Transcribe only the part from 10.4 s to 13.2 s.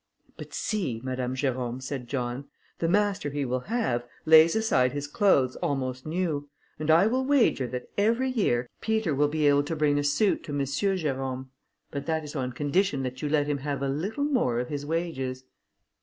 to M. Jerôme; but that is on condition